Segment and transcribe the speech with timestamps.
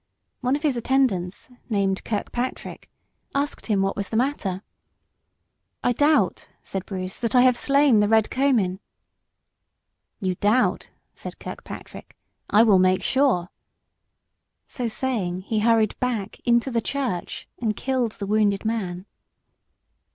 [0.39, 2.89] One of his attendants, named Kirkpatrick,
[3.35, 4.63] asked him what was the matter.
[5.83, 8.79] "I doubt," said Bruce, "that I have slain the Red Comyn."
[10.19, 12.17] "You doubt!" said Kirkpatrick.
[12.49, 13.49] "I will make sure."
[14.65, 19.05] So saying, he hurried back into the church and killed the wounded man.